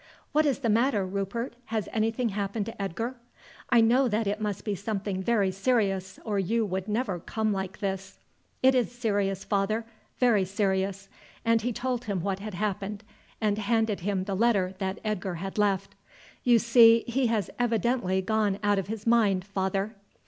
[0.31, 3.17] "What is the matter, Rupert, has anything happened to Edgar?
[3.69, 7.77] I know that it must be something very serious or you would never come like
[7.81, 8.17] this."
[8.63, 9.85] "It is serious, father,
[10.17, 11.07] very serious;"
[11.45, 13.03] and he told him what had happened,
[13.39, 15.93] and handed him the letter that Edgar had left.
[16.43, 19.93] "You see he has evidently gone out of his mind, father."